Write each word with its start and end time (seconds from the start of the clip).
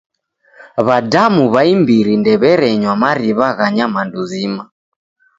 W'adamu 0.85 1.43
w'a 1.53 1.61
imbiri 1.73 2.13
ndew'erenywa 2.19 2.93
mariw'a 3.03 3.47
gha 3.57 3.67
nyamandu 3.75 4.19
zima. 4.31 4.63